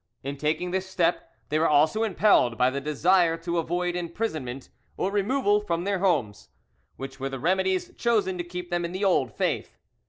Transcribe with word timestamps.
In 0.23 0.35
taking 0.35 0.71
this 0.71 0.89
step 0.89 1.29
they 1.49 1.59
were 1.59 1.67
also 1.69 2.01
impelled 2.01 2.57
by 2.57 2.71
the 2.71 2.81
desire 2.81 3.37
to 3.37 3.59
avoid 3.59 3.95
imprisonment 3.95 4.69
or 4.97 5.11
removal 5.11 5.59
from 5.61 5.83
their 5.83 5.99
homes, 5.99 6.49
which 6.95 7.19
were 7.19 7.29
the 7.29 7.37
remedies 7.39 7.95
chosen 7.97 8.35
to 8.39 8.43
keep 8.43 8.71
them 8.71 8.83
in 8.83 8.93
the 8.93 9.05
old 9.05 9.31
faith. 9.31 9.77